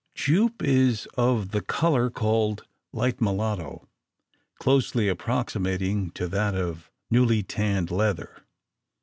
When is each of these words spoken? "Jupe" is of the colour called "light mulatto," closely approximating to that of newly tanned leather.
"Jupe" 0.15 0.63
is 0.63 1.07
of 1.15 1.51
the 1.51 1.61
colour 1.61 2.09
called 2.09 2.65
"light 2.91 3.21
mulatto," 3.21 3.87
closely 4.57 5.07
approximating 5.07 6.09
to 6.13 6.27
that 6.29 6.55
of 6.55 6.89
newly 7.11 7.43
tanned 7.43 7.91
leather. 7.91 8.41